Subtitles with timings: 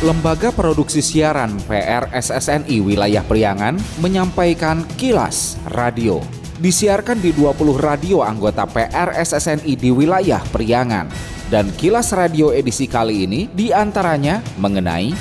[0.00, 6.24] Lembaga Produksi Siaran PRSSNI Wilayah Priangan menyampaikan kilas radio.
[6.56, 11.04] Disiarkan di 20 radio anggota PRSSNI di wilayah Priangan.
[11.52, 15.12] Dan kilas radio edisi kali ini di antaranya mengenai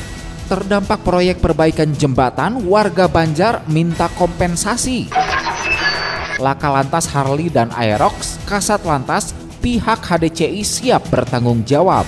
[0.47, 5.11] terdampak proyek perbaikan jembatan warga Banjar minta kompensasi.
[6.39, 12.07] Laka Lantas Harley dan Aerox, Kasat Lantas, pihak HDCI siap bertanggung jawab.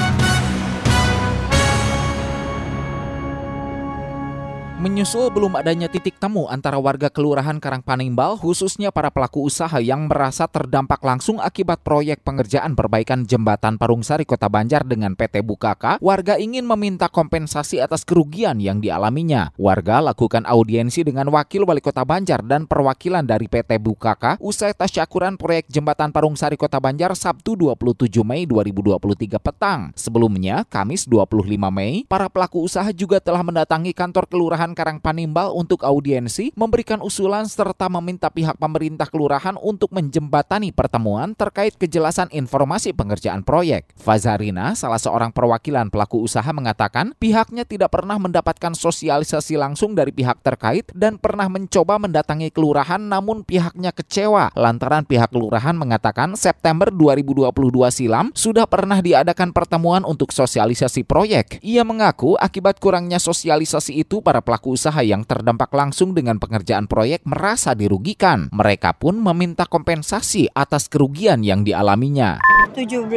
[4.81, 10.49] Menyusul belum adanya titik temu antara warga Kelurahan Karangpanimbal khususnya para pelaku usaha yang merasa
[10.49, 16.65] terdampak langsung akibat proyek pengerjaan perbaikan jembatan Parungsari Kota Banjar dengan PT Bukaka, warga ingin
[16.65, 19.53] meminta kompensasi atas kerugian yang dialaminya.
[19.53, 25.37] Warga lakukan audiensi dengan Wakil Wali Kota Banjar dan perwakilan dari PT Bukaka usai tasyakuran
[25.37, 28.97] proyek jembatan Parungsari Kota Banjar Sabtu 27 Mei 2023
[29.37, 29.93] petang.
[29.93, 35.83] Sebelumnya, Kamis 25 Mei, para pelaku usaha juga telah mendatangi kantor kelurahan Kelurahan Karangpanimbal untuk
[35.83, 43.43] audiensi, memberikan usulan serta meminta pihak pemerintah kelurahan untuk menjembatani pertemuan terkait kejelasan informasi pengerjaan
[43.43, 43.91] proyek.
[43.99, 50.39] Fazarina, salah seorang perwakilan pelaku usaha mengatakan pihaknya tidak pernah mendapatkan sosialisasi langsung dari pihak
[50.39, 57.51] terkait dan pernah mencoba mendatangi kelurahan namun pihaknya kecewa lantaran pihak kelurahan mengatakan September 2022
[57.91, 61.59] silam sudah pernah diadakan pertemuan untuk sosialisasi proyek.
[61.59, 66.85] Ia mengaku akibat kurangnya sosialisasi itu para pelaku pelaku usaha yang terdampak langsung dengan pengerjaan
[66.85, 68.45] proyek merasa dirugikan.
[68.53, 72.37] Mereka pun meminta kompensasi atas kerugian yang dialaminya.
[72.71, 73.09] 17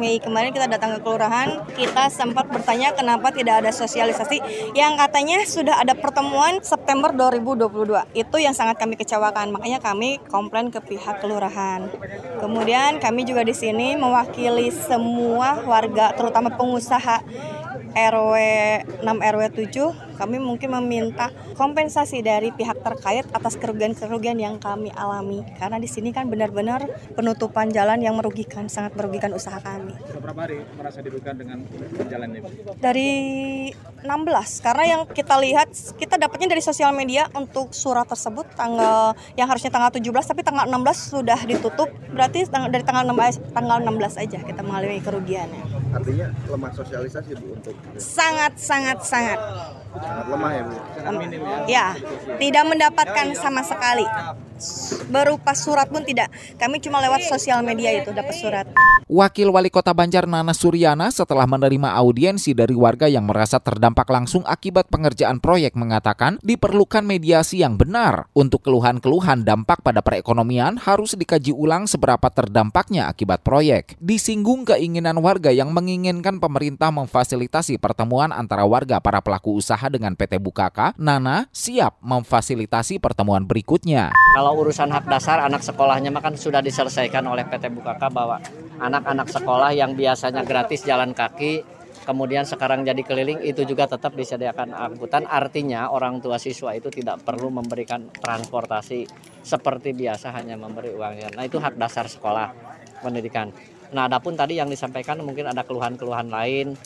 [0.00, 4.40] Mei kemarin kita datang ke kelurahan, kita sempat bertanya kenapa tidak ada sosialisasi
[4.74, 8.18] yang katanya sudah ada pertemuan September 2022.
[8.18, 11.86] Itu yang sangat kami kecewakan, makanya kami komplain ke pihak kelurahan.
[12.42, 17.22] Kemudian kami juga di sini mewakili semua warga terutama pengusaha
[17.94, 18.34] RW
[19.00, 25.46] 6 RW 7 kami mungkin meminta kompensasi dari pihak terkait atas kerugian-kerugian yang kami alami
[25.56, 29.94] karena di sini kan benar-benar penutupan jalan yang merugikan sangat merugikan usaha kami.
[30.18, 31.62] Berapa hari merasa dirugikan dengan
[32.10, 32.40] jalan ini?
[32.82, 33.10] Dari
[34.02, 39.46] 16 karena yang kita lihat kita dapatnya dari sosial media untuk surat tersebut tanggal yang
[39.46, 40.02] harusnya tanggal 17
[40.34, 45.77] tapi tanggal 16 sudah ditutup berarti dari tanggal 16 tanggal 16 aja kita mengalami kerugiannya.
[45.88, 49.40] Artinya lemah sosialisasi Bu untuk sangat sangat sangat
[49.96, 50.74] sangat lemah ya Bu.
[50.74, 50.82] Ya.
[51.68, 51.86] Ya,
[52.36, 54.06] tidak mendapatkan sama sekali
[55.08, 56.28] berupa surat pun tidak.
[56.58, 58.66] Kami cuma lewat sosial media itu dapat surat.
[59.08, 64.44] Wakil Wali Kota Banjar Nana Suryana setelah menerima audiensi dari warga yang merasa terdampak langsung
[64.44, 71.56] akibat pengerjaan proyek mengatakan diperlukan mediasi yang benar untuk keluhan-keluhan dampak pada perekonomian harus dikaji
[71.56, 73.96] ulang seberapa terdampaknya akibat proyek.
[73.96, 80.42] Disinggung keinginan warga yang menginginkan pemerintah memfasilitasi pertemuan antara warga para pelaku usaha dengan PT
[80.42, 84.10] Bukaka, Nana siap memfasilitasi pertemuan berikutnya.
[84.34, 88.42] Kalau urusan hak dasar anak sekolahnya mah kan sudah diselesaikan oleh PT Bukaka bahwa
[88.82, 91.62] anak-anak sekolah yang biasanya gratis jalan kaki
[92.02, 95.22] kemudian sekarang jadi keliling itu juga tetap disediakan angkutan.
[95.30, 99.06] Artinya orang tua siswa itu tidak perlu memberikan transportasi
[99.48, 102.52] seperti biasa hanya memberi uangnya nah itu hak dasar sekolah
[103.00, 103.48] pendidikan.
[103.96, 106.76] Nah adapun tadi yang disampaikan mungkin ada keluhan-keluhan lain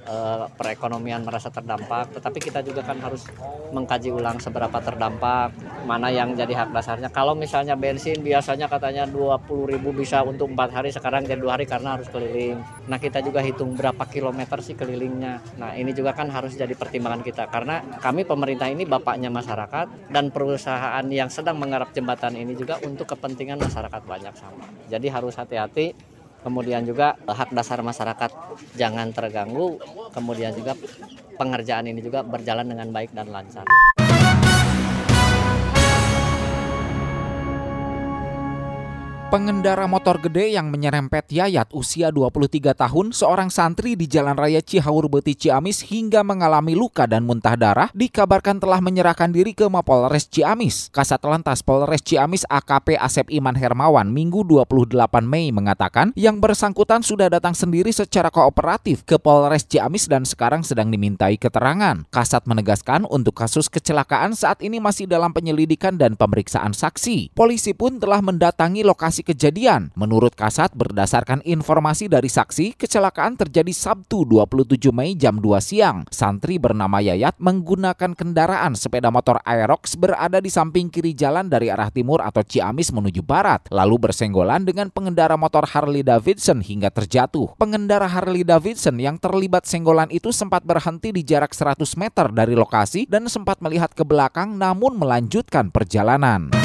[0.00, 3.28] Eh, perekonomian merasa terdampak tetapi kita juga kan harus
[3.68, 5.52] mengkaji ulang seberapa terdampak
[5.84, 7.12] mana yang jadi hak dasarnya.
[7.12, 12.00] Kalau misalnya bensin biasanya katanya 20.000 bisa untuk empat hari sekarang jadi dua hari karena
[12.00, 12.56] harus keliling.
[12.88, 15.44] Nah kita juga hitung berapa kilometer sih kelilingnya.
[15.60, 20.32] Nah ini juga kan harus jadi pertimbangan kita karena kami pemerintah ini bapaknya masyarakat dan
[20.32, 24.64] perusahaan yang sedang menggarap jembatan ini juga untuk kepentingan masyarakat banyak sama.
[24.88, 26.09] Jadi harus hati-hati
[26.40, 28.30] kemudian juga eh, hak dasar masyarakat
[28.76, 29.80] jangan terganggu
[30.12, 30.76] kemudian juga
[31.40, 33.64] pengerjaan ini juga berjalan dengan baik dan lancar.
[39.30, 45.06] Pengendara motor gede yang menyerempet Yayat usia 23 tahun, seorang santri di Jalan Raya Cihaur
[45.06, 50.90] Beti Ciamis hingga mengalami luka dan muntah darah, dikabarkan telah menyerahkan diri ke Mapolres Ciamis.
[50.90, 57.30] Kasat Lantas Polres Ciamis AKP Asep Iman Hermawan Minggu 28 Mei mengatakan yang bersangkutan sudah
[57.30, 62.02] datang sendiri secara kooperatif ke Polres Ciamis dan sekarang sedang dimintai keterangan.
[62.10, 67.30] Kasat menegaskan untuk kasus kecelakaan saat ini masih dalam penyelidikan dan pemeriksaan saksi.
[67.38, 69.92] Polisi pun telah mendatangi lokasi lokasi kejadian.
[69.94, 76.08] Menurut Kasat, berdasarkan informasi dari saksi, kecelakaan terjadi Sabtu 27 Mei jam 2 siang.
[76.08, 81.92] Santri bernama Yayat menggunakan kendaraan sepeda motor Aerox berada di samping kiri jalan dari arah
[81.92, 87.52] timur atau Ciamis menuju barat, lalu bersenggolan dengan pengendara motor Harley Davidson hingga terjatuh.
[87.60, 93.04] Pengendara Harley Davidson yang terlibat senggolan itu sempat berhenti di jarak 100 meter dari lokasi
[93.04, 96.59] dan sempat melihat ke belakang namun melanjutkan perjalanan.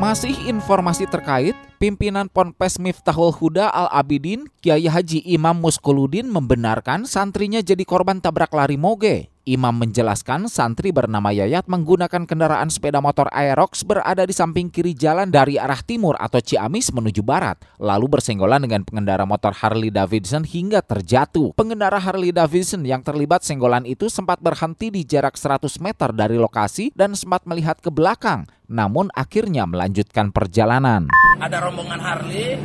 [0.00, 7.80] Masih informasi terkait, pimpinan Ponpes Miftahul Huda Al-Abidin, Kiai Haji Imam Muskuludin membenarkan santrinya jadi
[7.88, 9.32] korban tabrak lari moge.
[9.48, 15.32] Imam menjelaskan santri bernama Yayat menggunakan kendaraan sepeda motor Aerox berada di samping kiri jalan
[15.32, 20.84] dari arah timur atau Ciamis menuju barat, lalu bersenggolan dengan pengendara motor Harley Davidson hingga
[20.84, 21.56] terjatuh.
[21.56, 26.92] Pengendara Harley Davidson yang terlibat senggolan itu sempat berhenti di jarak 100 meter dari lokasi
[26.92, 31.08] dan sempat melihat ke belakang, namun akhirnya melanjutkan perjalanan.
[31.40, 32.58] Ada rombongan Harley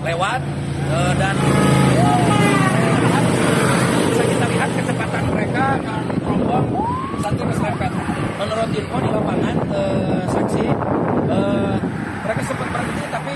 [0.00, 0.40] lewat
[0.88, 1.36] uh, dan
[4.08, 6.66] bisa kita lihat kecepatan mereka akan rombong
[7.20, 7.92] satu keserempet.
[8.40, 10.64] Menurut info di lapangan uh, saksi
[11.28, 11.76] uh,
[12.24, 13.34] mereka sempat berhenti tapi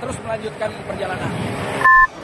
[0.00, 1.30] terus melanjutkan perjalanan.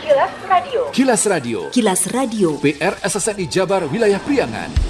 [0.00, 0.80] Kilas Radio.
[0.96, 1.58] Kilas Radio.
[1.68, 2.48] Kilas Radio.
[2.64, 4.89] PR SSNI Jabar Wilayah Priangan.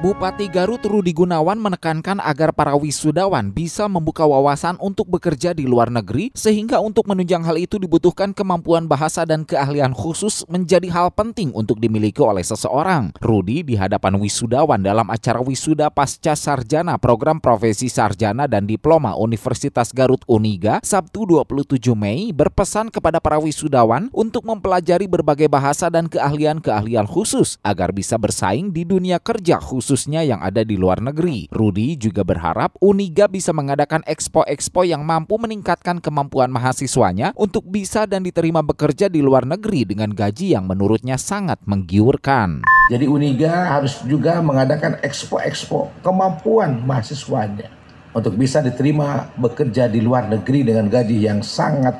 [0.00, 5.92] Bupati Garut Rudi Gunawan menekankan agar para wisudawan bisa membuka wawasan untuk bekerja di luar
[5.92, 11.52] negeri sehingga untuk menunjang hal itu dibutuhkan kemampuan bahasa dan keahlian khusus menjadi hal penting
[11.52, 13.12] untuk dimiliki oleh seseorang.
[13.20, 19.92] Rudi di hadapan wisudawan dalam acara wisuda pasca sarjana program profesi sarjana dan diploma Universitas
[19.92, 27.04] Garut Uniga Sabtu 27 Mei berpesan kepada para wisudawan untuk mempelajari berbagai bahasa dan keahlian-keahlian
[27.04, 31.50] khusus agar bisa bersaing di dunia kerja khusus khususnya yang ada di luar negeri.
[31.50, 38.22] Rudi juga berharap Uniga bisa mengadakan expo-expo yang mampu meningkatkan kemampuan mahasiswanya untuk bisa dan
[38.22, 42.62] diterima bekerja di luar negeri dengan gaji yang menurutnya sangat menggiurkan.
[42.86, 47.66] Jadi Uniga harus juga mengadakan expo-expo kemampuan mahasiswanya
[48.14, 51.98] untuk bisa diterima bekerja di luar negeri dengan gaji yang sangat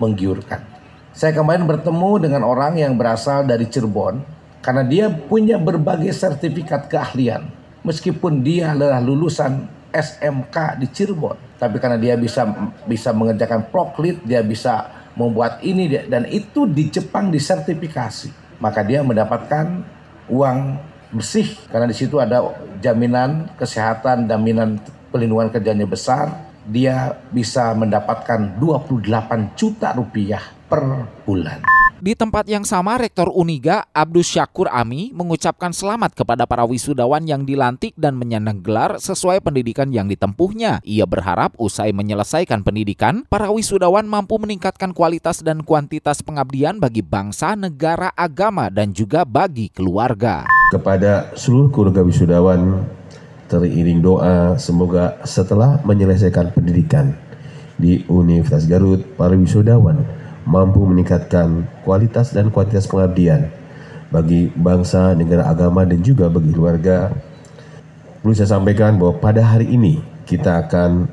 [0.00, 0.64] menggiurkan.
[1.12, 7.48] Saya kemarin bertemu dengan orang yang berasal dari Cirebon karena dia punya berbagai sertifikat keahlian.
[7.80, 12.44] Meskipun dia adalah lulusan SMK di Cirebon, tapi karena dia bisa
[12.84, 18.30] bisa mengerjakan proklit, dia bisa membuat ini dan itu di Jepang disertifikasi.
[18.60, 19.80] Maka dia mendapatkan
[20.28, 20.76] uang
[21.10, 22.52] bersih karena di situ ada
[22.84, 24.76] jaminan kesehatan, jaminan
[25.08, 26.52] pelindungan kerjanya besar.
[26.68, 31.79] Dia bisa mendapatkan 28 juta rupiah per bulan.
[32.00, 37.44] Di tempat yang sama, Rektor Uniga Abdus Syakur Ami mengucapkan selamat kepada para wisudawan yang
[37.44, 40.80] dilantik dan menyandang gelar sesuai pendidikan yang ditempuhnya.
[40.80, 47.52] Ia berharap usai menyelesaikan pendidikan, para wisudawan mampu meningkatkan kualitas dan kuantitas pengabdian bagi bangsa,
[47.52, 50.48] negara, agama, dan juga bagi keluarga.
[50.72, 52.80] Kepada seluruh keluarga wisudawan,
[53.52, 57.12] teriring doa semoga setelah menyelesaikan pendidikan
[57.76, 63.50] di Universitas Garut, para wisudawan mampu meningkatkan kualitas dan kuantitas pengabdian
[64.10, 67.14] bagi bangsa, negara, agama, dan juga bagi keluarga.
[68.20, 71.08] Perlu saya sampaikan bahwa pada hari ini kita akan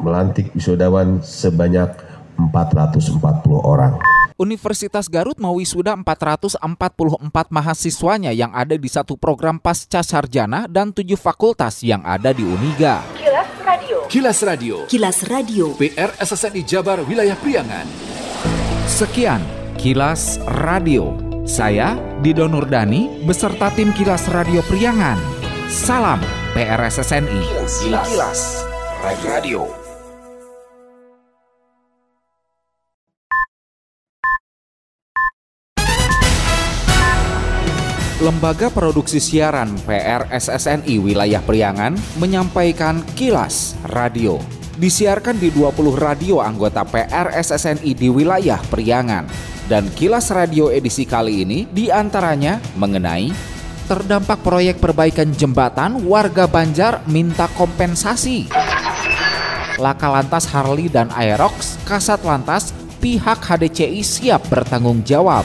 [0.00, 1.92] melantik wisudawan sebanyak
[2.38, 3.20] 440
[3.62, 4.00] orang.
[4.34, 6.58] Universitas Garut mewisuda 444
[7.54, 13.23] mahasiswanya yang ada di satu program pasca sarjana dan tujuh fakultas yang ada di Uniga.
[14.08, 14.84] Kilas Radio.
[14.86, 15.72] Kilas Radio.
[15.80, 17.86] PR SSNI Jabar Wilayah Priangan.
[18.84, 19.40] Sekian
[19.80, 21.16] Kilas Radio.
[21.44, 25.16] Saya Dido Nurdani beserta tim Kilas Radio Priangan.
[25.68, 26.20] Salam
[26.52, 27.40] PRSSNI.
[27.84, 28.40] Kilas, Kilas.
[29.24, 29.83] Radio.
[38.24, 44.40] Lembaga Produksi Siaran PRSSNI Wilayah Priangan menyampaikan Kilas Radio.
[44.80, 49.28] Disiarkan di 20 radio anggota PRSSNI di wilayah Priangan.
[49.68, 53.28] Dan Kilas Radio edisi kali ini di antaranya mengenai
[53.92, 58.48] terdampak proyek perbaikan jembatan warga Banjar minta kompensasi.
[59.76, 62.72] Laka Lantas Harley dan Aerox, Kasat Lantas
[63.04, 65.44] pihak HDCI siap bertanggung jawab.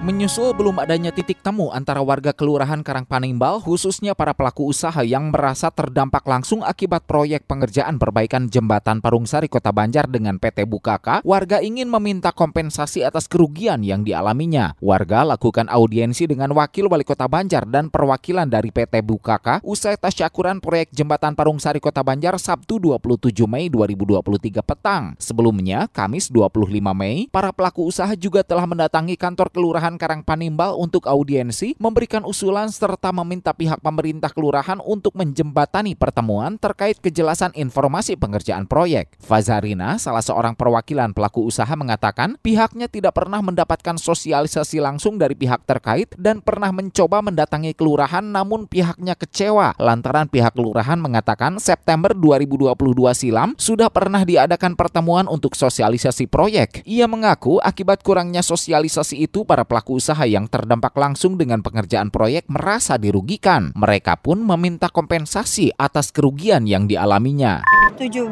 [0.00, 5.68] Menyusul belum adanya titik temu antara warga Kelurahan Karangpanimbal khususnya para pelaku usaha yang merasa
[5.68, 11.92] terdampak langsung akibat proyek pengerjaan perbaikan jembatan Parungsari Kota Banjar dengan PT Bukaka, warga ingin
[11.92, 14.72] meminta kompensasi atas kerugian yang dialaminya.
[14.80, 20.64] Warga lakukan audiensi dengan Wakil Wali Kota Banjar dan perwakilan dari PT Bukaka usai tasyakuran
[20.64, 25.12] proyek jembatan Parungsari Kota Banjar Sabtu 27 Mei 2023 petang.
[25.20, 31.10] Sebelumnya, Kamis 25 Mei, para pelaku usaha juga telah mendatangi kantor Kelurahan Kelurahan Karangpanimbal untuk
[31.10, 38.70] audiensi, memberikan usulan serta meminta pihak pemerintah kelurahan untuk menjembatani pertemuan terkait kejelasan informasi pengerjaan
[38.70, 39.18] proyek.
[39.18, 45.66] Fazarina, salah seorang perwakilan pelaku usaha mengatakan pihaknya tidak pernah mendapatkan sosialisasi langsung dari pihak
[45.66, 52.78] terkait dan pernah mencoba mendatangi kelurahan namun pihaknya kecewa lantaran pihak kelurahan mengatakan September 2022
[53.18, 56.86] silam sudah pernah diadakan pertemuan untuk sosialisasi proyek.
[56.86, 62.12] Ia mengaku akibat kurangnya sosialisasi itu para pelaku pelaku usaha yang terdampak langsung dengan pengerjaan
[62.12, 63.72] proyek merasa dirugikan.
[63.72, 67.64] Mereka pun meminta kompensasi atas kerugian yang dialaminya.
[67.96, 68.28] 17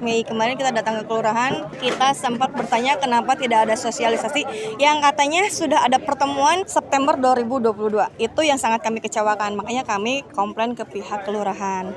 [0.00, 4.48] Mei kemarin kita datang ke kelurahan, kita sempat bertanya kenapa tidak ada sosialisasi
[4.80, 8.08] yang katanya sudah ada pertemuan September 2022.
[8.16, 11.92] Itu yang sangat kami kecewakan, makanya kami komplain ke pihak kelurahan.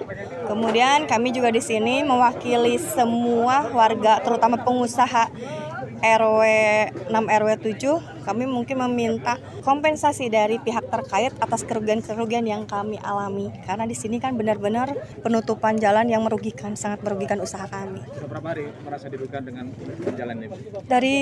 [0.52, 5.32] Kemudian kami juga di sini mewakili semua warga, terutama pengusaha
[6.02, 6.42] RW
[7.08, 13.50] 6 RW 7 kami mungkin meminta kompensasi dari pihak terkait atas kerugian-kerugian yang kami alami
[13.66, 18.02] karena di sini kan benar-benar penutupan jalan yang merugikan sangat merugikan usaha kami.
[18.30, 19.70] Berapa hari merasa dirugikan dengan
[20.16, 20.56] jalan ini?
[20.86, 21.18] Dari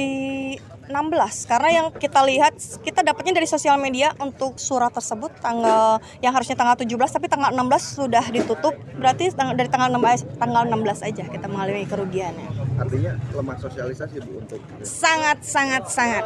[0.90, 6.34] 16 karena yang kita lihat kita dapatnya dari sosial media untuk surat tersebut tanggal yang
[6.34, 11.24] harusnya tanggal 17 tapi tanggal 16 sudah ditutup berarti dari tanggal 16 tanggal 16 aja
[11.30, 12.50] kita mengalami kerugiannya.
[12.80, 16.24] Artinya lemah sosialisasi Bu untuk sangat sangat sangat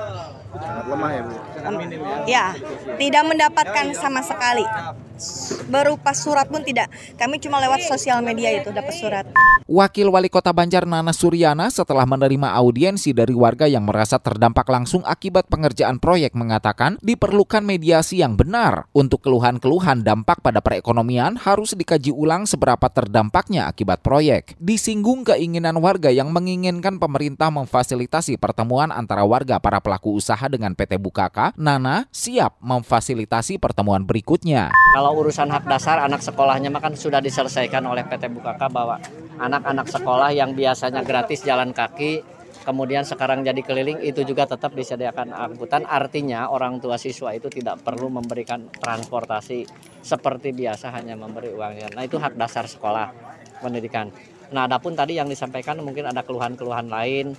[0.59, 1.33] sangat lemah ya Bu.
[1.33, 2.17] Ya.
[2.27, 2.45] Ya,
[2.99, 4.65] tidak mendapatkan sama sekali.
[5.69, 6.91] Berupa surat pun tidak.
[7.15, 9.25] Kami cuma lewat sosial media itu dapat surat.
[9.63, 14.99] Wakil Wali Kota Banjar Nana Suryana setelah menerima audiensi dari warga yang merasa terdampak langsung
[15.07, 22.11] akibat pengerjaan proyek mengatakan diperlukan mediasi yang benar untuk keluhan-keluhan dampak pada perekonomian harus dikaji
[22.11, 24.59] ulang seberapa terdampaknya akibat proyek.
[24.59, 30.97] Disinggung keinginan warga yang menginginkan pemerintah memfasilitasi pertemuan antara warga para pelaku usaha dengan PT
[30.97, 34.73] Bukaka, Nana siap memfasilitasi pertemuan berikutnya.
[34.95, 38.97] Kalau urusan hak dasar anak sekolahnya mah kan sudah diselesaikan oleh PT Bukaka bahwa
[39.37, 42.23] anak-anak sekolah yang biasanya gratis jalan kaki
[42.63, 45.83] kemudian sekarang jadi keliling itu juga tetap disediakan angkutan.
[45.83, 49.67] Artinya orang tua siswa itu tidak perlu memberikan transportasi
[50.03, 53.09] seperti biasa hanya memberi uangnya nah itu hak dasar sekolah
[53.63, 54.11] pendidikan.
[54.51, 57.33] Nah adapun tadi yang disampaikan mungkin ada keluhan-keluhan lain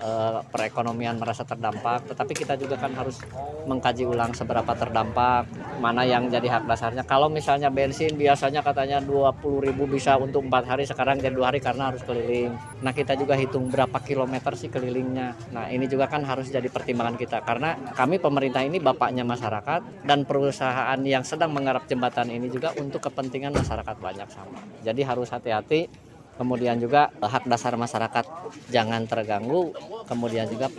[0.00, 3.20] eh, perekonomian merasa terdampak tetapi kita juga kan harus
[3.68, 5.46] mengkaji ulang seberapa terdampak
[5.80, 7.04] mana yang jadi hak dasarnya.
[7.04, 11.92] Kalau misalnya bensin biasanya katanya 20.000 bisa untuk empat hari sekarang jadi dua hari karena
[11.92, 12.52] harus keliling.
[12.84, 15.36] Nah kita juga hitung berapa kilometer sih kelilingnya.
[15.52, 20.28] Nah ini juga kan harus jadi pertimbangan kita karena kami pemerintah ini bapaknya masyarakat dan
[20.28, 24.60] perusahaan yang sedang menggarap jembatan ini juga untuk kepentingan masyarakat banyak sama.
[24.84, 26.09] Jadi harus hati-hati
[26.40, 28.24] kemudian juga hak dasar masyarakat
[28.72, 29.76] jangan terganggu
[30.08, 30.72] kemudian juga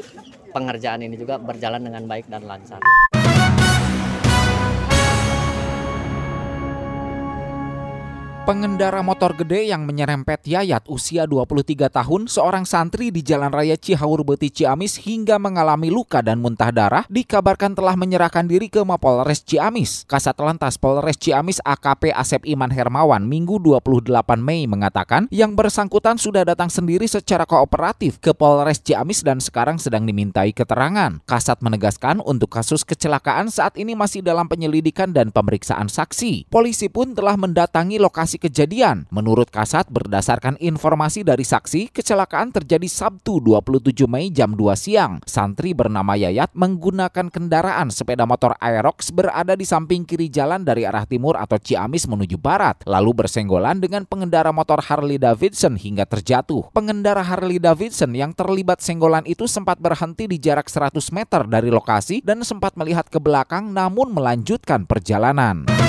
[0.50, 2.82] pengerjaan ini juga berjalan dengan baik dan lancar.
[8.42, 14.26] Pengendara motor gede yang menyerempet Yayat usia 23 tahun, seorang santri di Jalan Raya Cihaur
[14.26, 20.10] Beti Ciamis hingga mengalami luka dan muntah darah, dikabarkan telah menyerahkan diri ke Mapolres Ciamis.
[20.10, 24.10] Kasat Lantas Polres Ciamis AKP Asep Iman Hermawan Minggu 28
[24.42, 30.10] Mei mengatakan yang bersangkutan sudah datang sendiri secara kooperatif ke Polres Ciamis dan sekarang sedang
[30.10, 31.22] dimintai keterangan.
[31.30, 36.50] Kasat menegaskan untuk kasus kecelakaan saat ini masih dalam penyelidikan dan pemeriksaan saksi.
[36.50, 39.06] Polisi pun telah mendatangi lokasi kejadian.
[39.14, 45.22] Menurut Kasat, berdasarkan informasi dari saksi, kecelakaan terjadi Sabtu 27 Mei jam 2 siang.
[45.30, 51.06] Santri bernama Yayat menggunakan kendaraan sepeda motor Aerox berada di samping kiri jalan dari arah
[51.06, 56.74] timur atau Ciamis menuju barat, lalu bersenggolan dengan pengendara motor Harley Davidson hingga terjatuh.
[56.74, 62.26] Pengendara Harley Davidson yang terlibat senggolan itu sempat berhenti di jarak 100 meter dari lokasi
[62.26, 65.81] dan sempat melihat ke belakang namun melanjutkan perjalanan.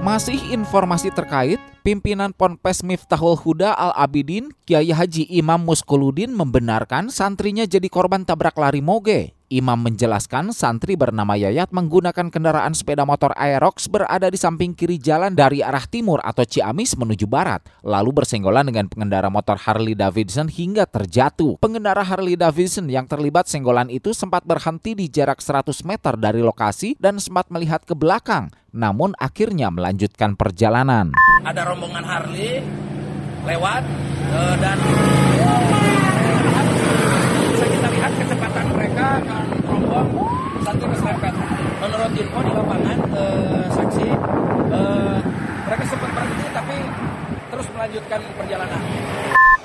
[0.00, 7.88] Masih informasi terkait Pimpinan Ponpes Miftahul Huda Al-Abidin, Kiai Haji Imam Muskuludin membenarkan santrinya jadi
[7.88, 9.32] korban tabrak lari moge.
[9.50, 15.34] Imam menjelaskan santri bernama Yayat menggunakan kendaraan sepeda motor Aerox berada di samping kiri jalan
[15.34, 20.86] dari arah timur atau Ciamis menuju barat, lalu bersenggolan dengan pengendara motor Harley Davidson hingga
[20.86, 21.58] terjatuh.
[21.58, 26.94] Pengendara Harley Davidson yang terlibat senggolan itu sempat berhenti di jarak 100 meter dari lokasi
[27.02, 31.10] dan sempat melihat ke belakang, namun akhirnya melanjutkan perjalanan.
[31.42, 32.58] Ada rombongan Harley
[33.46, 33.82] lewat
[34.34, 34.76] uh, dan
[37.54, 40.08] bisa kita lihat kecepatan mereka akan rombong
[40.66, 41.32] satu keserempet.
[41.80, 44.08] Menurut info di lapangan uh, saksi
[44.74, 45.18] uh,
[45.70, 46.76] mereka sempat berhenti tapi
[47.54, 48.80] terus melanjutkan perjalanan.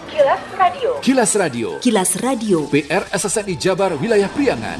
[0.05, 0.91] Kilas Radio.
[1.01, 1.67] Kilas Radio.
[1.81, 2.57] Kilas Radio.
[2.69, 4.79] PR SSNI Jabar Wilayah Priangan.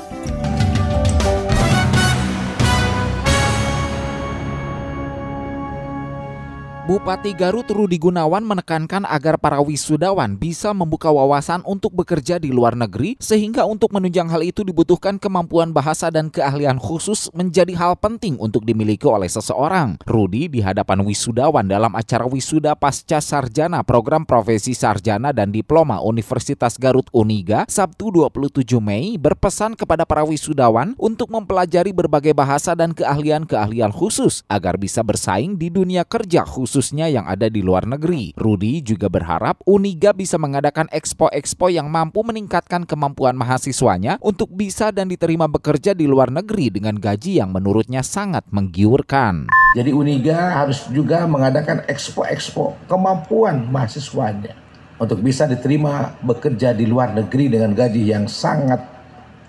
[6.91, 12.75] Bupati Garut Rudi Gunawan menekankan agar para wisudawan bisa membuka wawasan untuk bekerja di luar
[12.75, 18.35] negeri sehingga untuk menunjang hal itu dibutuhkan kemampuan bahasa dan keahlian khusus menjadi hal penting
[18.43, 20.03] untuk dimiliki oleh seseorang.
[20.03, 26.75] Rudi di hadapan wisudawan dalam acara wisuda pasca sarjana program profesi sarjana dan diploma Universitas
[26.75, 33.95] Garut Uniga Sabtu 27 Mei berpesan kepada para wisudawan untuk mempelajari berbagai bahasa dan keahlian-keahlian
[33.95, 38.33] khusus agar bisa bersaing di dunia kerja khusus khususnya yang ada di luar negeri.
[38.33, 45.05] Rudi juga berharap Uniga bisa mengadakan expo-expo yang mampu meningkatkan kemampuan mahasiswanya untuk bisa dan
[45.05, 49.45] diterima bekerja di luar negeri dengan gaji yang menurutnya sangat menggiurkan.
[49.77, 54.57] Jadi Uniga harus juga mengadakan expo-expo kemampuan mahasiswanya
[54.97, 58.81] untuk bisa diterima bekerja di luar negeri dengan gaji yang sangat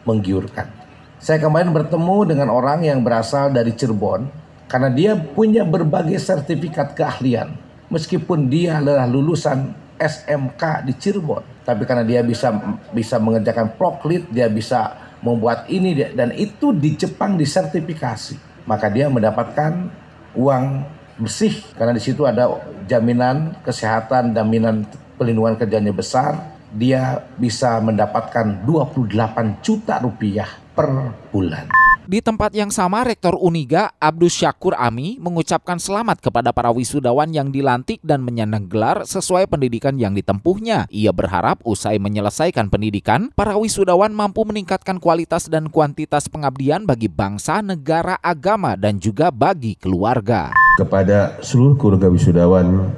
[0.04, 0.68] menggiurkan.
[1.16, 4.41] Saya kemarin bertemu dengan orang yang berasal dari Cirebon
[4.72, 7.52] karena dia punya berbagai sertifikat keahlian.
[7.92, 12.48] Meskipun dia adalah lulusan SMK di Cirebon, tapi karena dia bisa
[12.88, 18.64] bisa mengerjakan proklit, dia bisa membuat ini dan itu di Jepang disertifikasi.
[18.64, 19.92] Maka dia mendapatkan
[20.32, 20.88] uang
[21.20, 22.48] bersih karena di situ ada
[22.88, 24.88] jaminan kesehatan, jaminan
[25.20, 26.56] pelindungan kerjanya besar.
[26.72, 30.88] Dia bisa mendapatkan 28 juta rupiah per
[31.30, 31.68] bulan.
[32.02, 37.54] Di tempat yang sama, Rektor Uniga Abdus Syakur Ami mengucapkan selamat kepada para wisudawan yang
[37.54, 40.90] dilantik dan menyandang gelar sesuai pendidikan yang ditempuhnya.
[40.90, 47.62] Ia berharap usai menyelesaikan pendidikan, para wisudawan mampu meningkatkan kualitas dan kuantitas pengabdian bagi bangsa,
[47.62, 50.50] negara, agama, dan juga bagi keluarga.
[50.82, 52.90] Kepada seluruh keluarga wisudawan,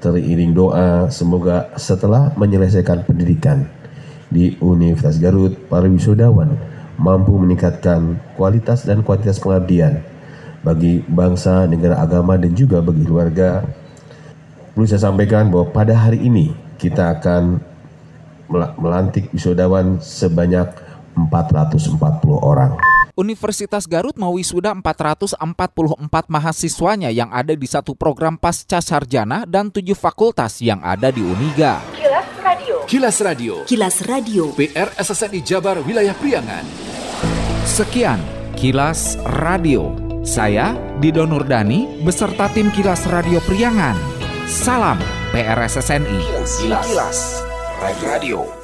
[0.00, 3.68] teriring doa semoga setelah menyelesaikan pendidikan
[4.32, 10.02] di Universitas Garut, para wisudawan mampu meningkatkan kualitas dan kuantitas pengabdian
[10.66, 13.62] bagi bangsa, negara, agama, dan juga bagi keluarga.
[14.74, 17.62] Perlu saya sampaikan bahwa pada hari ini kita akan
[18.78, 20.66] melantik wisudawan sebanyak
[21.14, 21.98] 440
[22.42, 22.74] orang.
[23.18, 25.42] Universitas Garut mewisuda 444
[26.30, 31.97] mahasiswanya yang ada di satu program pasca sarjana dan tujuh fakultas yang ada di Uniga.
[32.48, 32.76] Kilas Radio.
[32.88, 33.54] Kilas Radio.
[33.68, 34.42] Kilas Radio.
[34.56, 36.64] PR SSNI Jabar Wilayah Priangan.
[37.68, 38.16] Sekian
[38.56, 39.92] Kilas Radio.
[40.24, 44.00] Saya Dido Nurdani beserta tim Kilas Radio Priangan.
[44.48, 44.96] Salam
[45.28, 46.08] PRSSNI.
[46.24, 46.86] Kilas, Kilas.
[46.88, 47.18] Kilas.
[48.00, 48.57] Radio.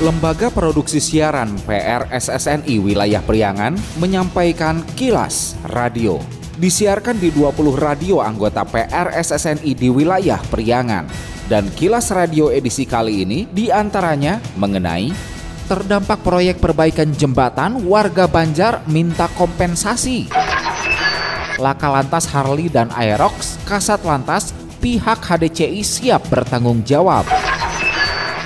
[0.00, 6.16] Lembaga Produksi Siaran PRSSNI Wilayah Priangan menyampaikan Kilas Radio.
[6.56, 11.04] Disiarkan di 20 radio anggota PRSSNI di wilayah Priangan.
[11.52, 15.12] Dan Kilas Radio edisi kali ini di antaranya mengenai
[15.68, 20.32] terdampak proyek perbaikan jembatan warga Banjar minta kompensasi.
[21.60, 27.28] Laka Lantas Harley dan Aerox, Kasat Lantas, pihak HDCI siap bertanggung jawab.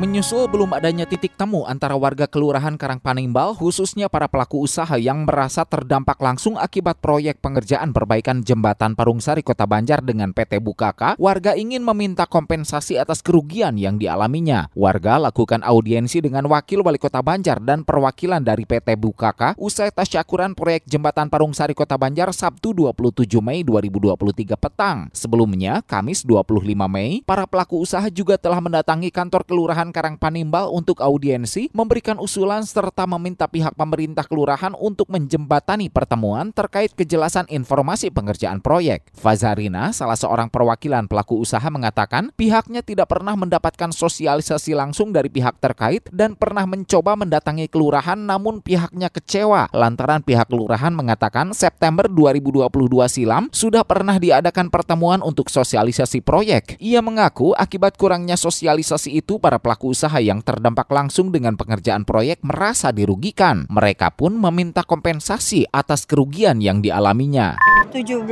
[0.00, 5.68] Menyusul belum adanya titik temu antara warga Kelurahan Karangpanimbal khususnya para pelaku usaha yang merasa
[5.68, 11.84] terdampak langsung akibat proyek pengerjaan perbaikan jembatan Parungsari Kota Banjar dengan PT Bukaka, warga ingin
[11.84, 14.72] meminta kompensasi atas kerugian yang dialaminya.
[14.72, 20.56] Warga lakukan audiensi dengan Wakil Wali Kota Banjar dan perwakilan dari PT Bukaka usai tasyakuran
[20.56, 25.12] proyek jembatan Parungsari Kota Banjar Sabtu 27 Mei 2023 petang.
[25.12, 31.70] Sebelumnya, Kamis 25 Mei, para pelaku usaha juga telah mendatangi kantor Kelurahan Karangpanimbal untuk audiensi,
[31.70, 39.06] memberikan usulan serta meminta pihak pemerintah kelurahan untuk menjembatani pertemuan terkait kejelasan informasi pengerjaan proyek.
[39.16, 45.56] Fazarina, salah seorang perwakilan pelaku usaha mengatakan pihaknya tidak pernah mendapatkan sosialisasi langsung dari pihak
[45.56, 52.68] terkait dan pernah mencoba mendatangi kelurahan namun pihaknya kecewa lantaran pihak kelurahan mengatakan September 2022
[53.08, 56.76] silam sudah pernah diadakan pertemuan untuk sosialisasi proyek.
[56.76, 62.04] Ia mengaku akibat kurangnya sosialisasi itu para pelaku pelaku usaha yang terdampak langsung dengan pengerjaan
[62.04, 63.64] proyek merasa dirugikan.
[63.72, 67.56] Mereka pun meminta kompensasi atas kerugian yang dialaminya.
[67.88, 68.28] 17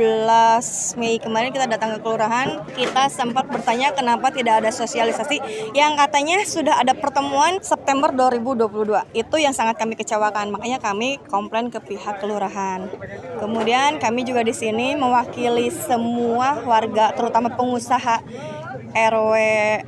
[1.01, 5.41] Mei kemarin kita datang ke kelurahan, kita sempat bertanya kenapa tidak ada sosialisasi
[5.73, 9.09] yang katanya sudah ada pertemuan September 2022.
[9.17, 12.87] Itu yang sangat kami kecewakan, makanya kami komplain ke pihak kelurahan.
[13.41, 18.21] Kemudian kami juga di sini mewakili semua warga, terutama pengusaha
[18.93, 19.33] RW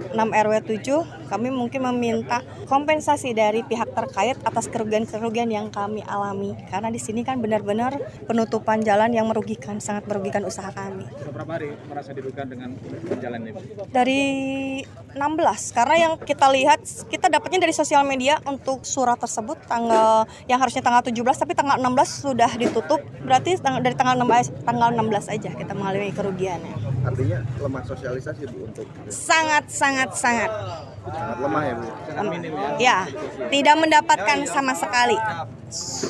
[0.09, 6.51] 6 RW 7 kami mungkin meminta kompensasi dari pihak terkait atas kerugian-kerugian yang kami alami
[6.67, 7.95] karena di sini kan benar-benar
[8.27, 11.07] penutupan jalan yang merugikan sangat merugikan usaha kami.
[11.31, 12.75] Berapa hari merasa dirugikan dengan
[13.23, 13.59] jalan ini?
[13.87, 14.21] Dari
[15.15, 20.59] 16 karena yang kita lihat kita dapatnya dari sosial media untuk surat tersebut tanggal yang
[20.59, 21.15] harusnya tanggal 17
[21.47, 26.75] tapi tanggal 16 sudah ditutup berarti dari tanggal 16 tanggal 16 aja kita mengalami kerugiannya.
[27.01, 30.51] Artinya lemah sosialisasi Bu untuk sangat sangat sangat
[31.09, 31.85] sangat lemah ya Bu.
[31.85, 31.97] Ya.
[32.77, 32.99] Ya,
[33.49, 35.17] tidak mendapatkan sama sekali.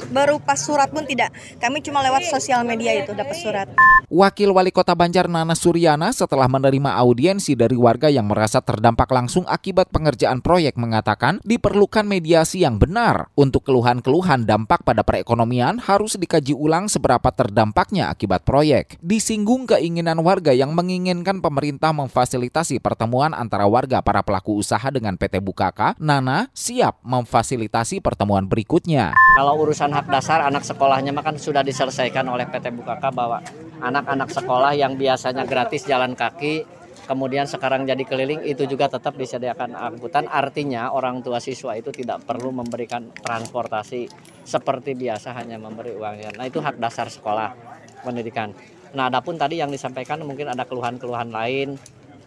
[0.10, 1.32] Berupa surat pun tidak.
[1.62, 3.68] Kami cuma lewat sosial media itu dapat surat.
[4.12, 9.48] Wakil Wali Kota Banjar Nana Suryana setelah menerima audiensi dari warga yang merasa terdampak langsung
[9.48, 16.52] akibat pengerjaan proyek mengatakan diperlukan mediasi yang benar untuk keluhan-keluhan dampak pada perekonomian harus dikaji
[16.58, 19.00] ulang seberapa terdampaknya akibat proyek.
[19.00, 25.38] Disinggung keinginan warga yang menginginkan pemerintah memfasilitasi pertemuan antara warga para pelaku usaha dengan PT
[25.44, 29.14] Bukaka, Nana siap memfasilitasi pertemuan berikutnya.
[29.38, 33.44] Kalau urusan hak dasar anak sekolahnya kan sudah diselesaikan oleh PT Bukaka bahwa
[33.84, 36.66] anak-anak sekolah yang biasanya gratis jalan kaki
[37.06, 40.26] kemudian sekarang jadi keliling itu juga tetap disediakan angkutan.
[40.32, 44.08] Artinya orang tua siswa itu tidak perlu memberikan transportasi
[44.48, 47.54] seperti biasa hanya memberi uangnya nah itu hak dasar sekolah
[48.02, 48.54] pendidikan.
[48.92, 51.78] Nah adapun tadi yang disampaikan mungkin ada keluhan-keluhan lain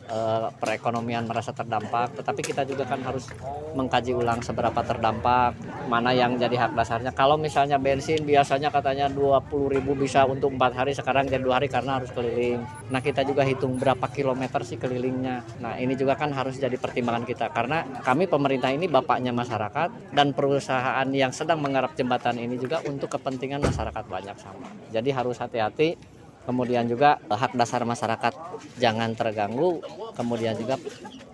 [0.04, 3.24] Eh, perekonomian merasa terdampak tetapi kita juga kan harus
[3.72, 5.56] mengkaji ulang seberapa terdampak
[5.88, 7.16] mana yang jadi hak dasarnya.
[7.16, 11.96] Kalau misalnya bensin biasanya katanya 20.000 bisa untuk empat hari sekarang jadi dua hari karena
[11.96, 12.60] harus keliling.
[12.92, 15.40] Nah kita juga hitung berapa kilometer sih kelilingnya.
[15.64, 20.36] Nah ini juga kan harus jadi pertimbangan kita karena kami pemerintah ini bapaknya masyarakat dan
[20.36, 24.68] perusahaan yang sedang menggarap jembatan ini juga untuk kepentingan masyarakat banyak sama.
[24.92, 26.13] Jadi harus hati-hati
[26.44, 28.32] kemudian juga hak dasar masyarakat
[28.76, 29.80] jangan terganggu
[30.14, 30.76] kemudian juga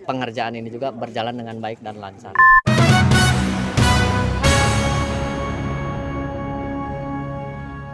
[0.06, 2.34] pengerjaan ini juga berjalan dengan baik dan lancar.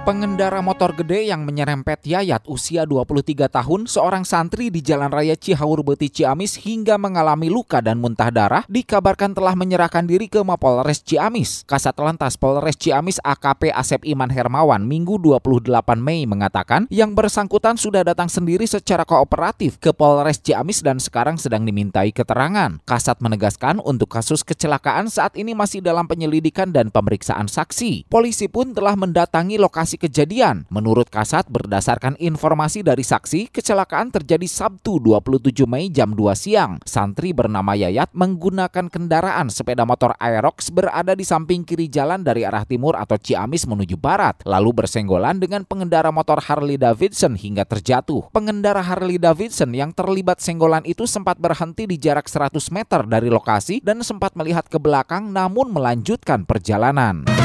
[0.06, 5.82] Pengendara motor gede yang menyerempet Yayat usia 23 tahun, seorang santri di Jalan Raya Cihaur
[5.82, 11.66] Beti Ciamis hingga mengalami luka dan muntah darah, dikabarkan telah menyerahkan diri ke Mapolres Ciamis.
[11.66, 18.06] Kasat Lantas Polres Ciamis AKP Asep Iman Hermawan Minggu 28 Mei mengatakan yang bersangkutan sudah
[18.06, 22.78] datang sendiri secara kooperatif ke Polres Ciamis dan sekarang sedang dimintai keterangan.
[22.86, 28.06] Kasat menegaskan untuk kasus kecelakaan saat ini masih dalam penyelidikan dan pemeriksaan saksi.
[28.06, 30.68] Polisi pun telah mendatangi lokasi lokasi kejadian.
[30.68, 36.78] Menurut Kasat, berdasarkan informasi dari saksi, kecelakaan terjadi Sabtu 27 Mei jam 2 siang.
[36.84, 42.68] Santri bernama Yayat menggunakan kendaraan sepeda motor Aerox berada di samping kiri jalan dari arah
[42.68, 48.28] timur atau Ciamis menuju barat, lalu bersenggolan dengan pengendara motor Harley Davidson hingga terjatuh.
[48.30, 53.80] Pengendara Harley Davidson yang terlibat senggolan itu sempat berhenti di jarak 100 meter dari lokasi
[53.80, 57.35] dan sempat melihat ke belakang namun melanjutkan perjalanan.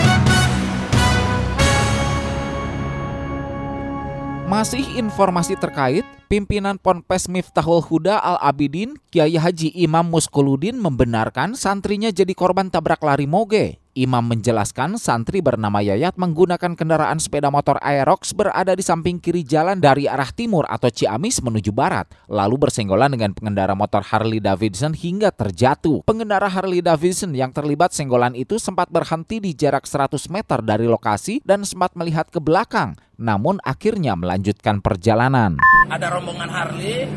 [4.51, 12.31] Masih informasi terkait Pimpinan Ponpes Miftahul Huda Al-Abidin, Kiai Haji Imam Muskuludin membenarkan santrinya jadi
[12.31, 13.83] korban tabrak lari moge.
[13.91, 19.83] Imam menjelaskan santri bernama Yayat menggunakan kendaraan sepeda motor Aerox berada di samping kiri jalan
[19.83, 25.35] dari arah timur atau Ciamis menuju barat, lalu bersenggolan dengan pengendara motor Harley Davidson hingga
[25.35, 26.07] terjatuh.
[26.07, 31.43] Pengendara Harley Davidson yang terlibat senggolan itu sempat berhenti di jarak 100 meter dari lokasi
[31.43, 35.59] dan sempat melihat ke belakang, namun akhirnya melanjutkan perjalanan.
[35.91, 37.09] Ada rombongan Harley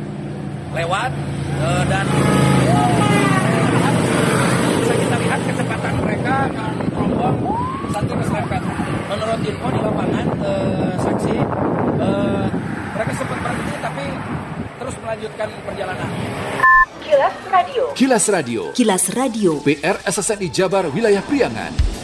[0.72, 1.12] lewat
[1.60, 2.08] uh, dan
[4.80, 7.36] bisa kita lihat kecepatan mereka akan rombong
[7.92, 8.62] satu keserempet.
[9.04, 11.36] Menurut info di lapangan uh, saksi
[12.00, 12.48] uh,
[12.96, 14.04] mereka sempat berhenti tapi
[14.80, 16.08] terus melanjutkan perjalanan.
[17.04, 17.84] Kilas Radio.
[17.92, 18.62] Kilas Radio.
[18.72, 19.52] Kilas Radio.
[19.60, 22.03] PR SSNI Jabar Wilayah Priangan.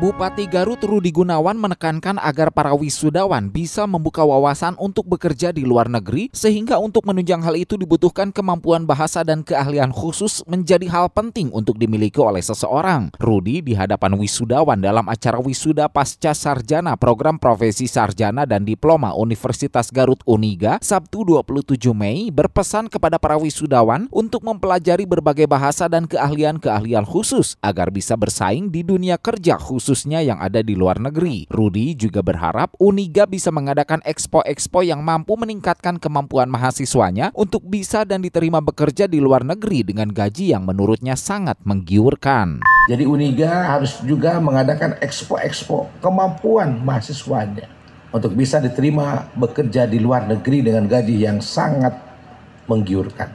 [0.00, 5.92] Bupati Garut Rudi Gunawan menekankan agar para wisudawan bisa membuka wawasan untuk bekerja di luar
[5.92, 11.52] negeri sehingga untuk menunjang hal itu dibutuhkan kemampuan bahasa dan keahlian khusus menjadi hal penting
[11.52, 13.12] untuk dimiliki oleh seseorang.
[13.20, 19.92] Rudi di hadapan wisudawan dalam acara wisuda pasca sarjana program profesi sarjana dan diploma Universitas
[19.92, 27.04] Garut Uniga Sabtu 27 Mei berpesan kepada para wisudawan untuk mempelajari berbagai bahasa dan keahlian-keahlian
[27.04, 31.50] khusus agar bisa bersaing di dunia kerja khusus khususnya yang ada di luar negeri.
[31.50, 38.22] Rudi juga berharap Uniga bisa mengadakan expo-expo yang mampu meningkatkan kemampuan mahasiswanya untuk bisa dan
[38.22, 42.62] diterima bekerja di luar negeri dengan gaji yang menurutnya sangat menggiurkan.
[42.86, 47.66] Jadi Uniga harus juga mengadakan expo-expo kemampuan mahasiswanya
[48.14, 51.98] untuk bisa diterima bekerja di luar negeri dengan gaji yang sangat
[52.70, 53.26] menggiurkan.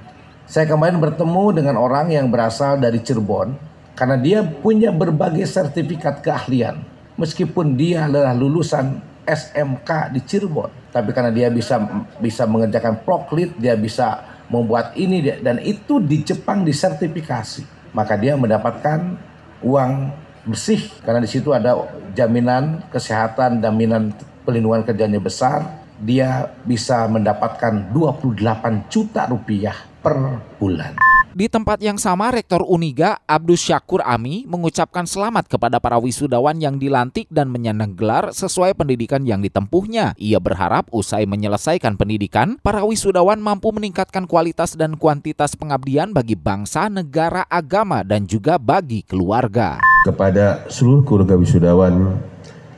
[0.48, 6.84] Saya kemarin bertemu dengan orang yang berasal dari Cirebon karena dia punya berbagai sertifikat keahlian.
[7.16, 11.80] Meskipun dia adalah lulusan SMK di Cirebon, tapi karena dia bisa
[12.20, 17.64] bisa mengerjakan proklit, dia bisa membuat ini dan itu di Jepang disertifikasi.
[17.96, 19.16] Maka dia mendapatkan
[19.64, 20.12] uang
[20.44, 24.12] bersih karena di situ ada jaminan kesehatan, jaminan
[24.44, 25.88] pelindungan kerjanya besar.
[25.96, 31.15] Dia bisa mendapatkan 28 juta rupiah per bulan.
[31.36, 36.80] Di tempat yang sama, Rektor Uniga Abdus Syakur Ami mengucapkan selamat kepada para wisudawan yang
[36.80, 40.16] dilantik dan menyandang gelar sesuai pendidikan yang ditempuhnya.
[40.16, 46.88] Ia berharap usai menyelesaikan pendidikan, para wisudawan mampu meningkatkan kualitas dan kuantitas pengabdian bagi bangsa,
[46.88, 49.84] negara, agama, dan juga bagi keluarga.
[50.08, 52.16] Kepada seluruh keluarga wisudawan,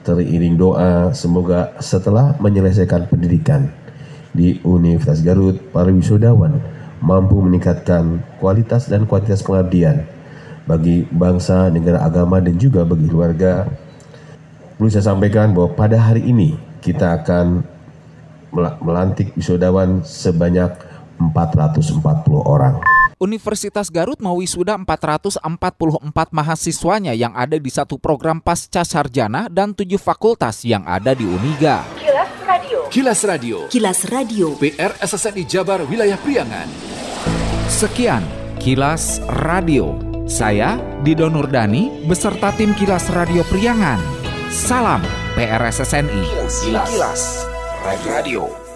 [0.01, 3.69] teriring doa semoga setelah menyelesaikan pendidikan
[4.33, 6.57] di Universitas Garut, para wisudawan
[7.03, 10.05] mampu meningkatkan kualitas dan kuantitas pengabdian
[10.67, 13.71] bagi bangsa, negara, agama, dan juga bagi keluarga.
[14.77, 17.63] Perlu saya sampaikan bahwa pada hari ini kita akan
[18.83, 20.69] melantik wisudawan sebanyak
[21.17, 22.03] 440
[22.45, 22.77] orang.
[23.17, 25.41] Universitas Garut mewisuda 444
[26.29, 31.81] mahasiswanya yang ada di satu program pasca sarjana dan tujuh fakultas yang ada di Uniga.
[32.67, 32.91] Kilas Radio.
[32.91, 33.57] Kilas Radio.
[33.71, 34.47] Kilas Radio.
[34.59, 36.67] PR SSNI Jabar Wilayah Priangan.
[37.71, 38.27] Sekian
[38.59, 39.95] Kilas Radio.
[40.27, 44.03] Saya Dido Nurdani beserta tim Kilas Radio Priangan.
[44.51, 44.99] Salam
[45.39, 46.23] PRSSNI.
[46.67, 47.23] Kilas, Kilas
[48.03, 48.66] Radio.